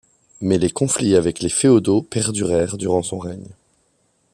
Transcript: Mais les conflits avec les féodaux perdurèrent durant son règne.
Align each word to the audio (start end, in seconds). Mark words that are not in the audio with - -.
Mais 0.41 0.57
les 0.57 0.71
conflits 0.71 1.15
avec 1.15 1.41
les 1.41 1.49
féodaux 1.49 2.01
perdurèrent 2.01 2.75
durant 2.77 3.03
son 3.03 3.19
règne. 3.19 3.51